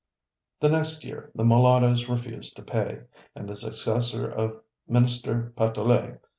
[0.61, 3.01] "The next year, the Mulattoes refused to pay,
[3.35, 6.19] and the successor of Minister Patoulet, M.